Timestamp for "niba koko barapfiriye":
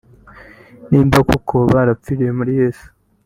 0.89-2.31